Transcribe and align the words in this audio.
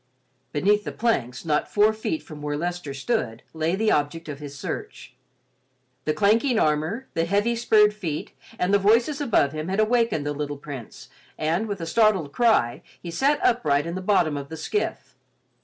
Beneath 0.51 0.83
the 0.83 0.91
planks, 0.91 1.45
not 1.45 1.67
four 1.71 1.93
feet 1.93 2.23
from 2.23 2.41
where 2.41 2.57
Leicester 2.57 2.91
stood, 2.91 3.43
lay 3.53 3.75
the 3.75 3.91
object 3.91 4.27
of 4.27 4.39
his 4.39 4.57
search. 4.57 5.13
The 6.05 6.13
clanking 6.15 6.57
armor, 6.57 7.05
the 7.13 7.25
heavy 7.25 7.55
spurred 7.55 7.93
feet, 7.93 8.31
and 8.57 8.73
the 8.73 8.79
voices 8.79 9.21
above 9.21 9.51
him 9.51 9.67
had 9.67 9.79
awakened 9.79 10.25
the 10.25 10.33
little 10.33 10.57
Prince 10.57 11.07
and, 11.37 11.67
with 11.67 11.81
a 11.81 11.85
startled 11.85 12.31
cry, 12.31 12.81
he 12.99 13.11
sat 13.11 13.39
upright 13.45 13.85
in 13.85 13.93
the 13.93 14.01
bottom 14.01 14.37
of 14.37 14.49
the 14.49 14.57
skiff. 14.57 15.15